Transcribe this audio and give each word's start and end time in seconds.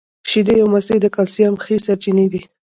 شیدې 0.29 0.55
او 0.61 0.67
مستې 0.73 0.97
د 1.01 1.05
کلسیم 1.15 1.53
ښې 1.63 1.75
سرچینې 1.85 2.25
دي 2.31 2.41